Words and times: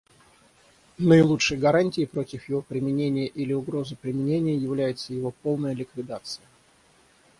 Наилучшей 0.97 1.57
гарантией 1.59 2.07
против 2.07 2.49
его 2.49 2.63
применения 2.63 3.27
или 3.27 3.53
угрозы 3.53 3.95
применения 3.95 4.55
является 4.57 5.13
его 5.13 5.29
полная 5.43 5.75
ликвидация. 5.75 6.43